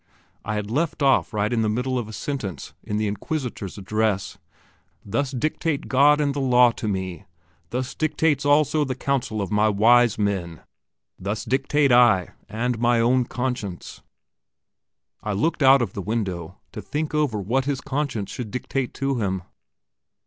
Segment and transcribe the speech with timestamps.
[0.43, 4.39] I had left off right in the middle of a sentence in the inquisitor's address
[5.05, 7.25] "Thus dictate God and the law to me,
[7.69, 10.61] thus dictates also the counsel of my wise men,
[11.19, 14.01] thus dictate I and my own conscience...."
[15.21, 19.19] I looked out of the window to think over what his conscience should dictate to
[19.21, 19.43] him.